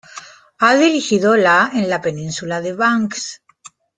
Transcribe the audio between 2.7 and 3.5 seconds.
Banks.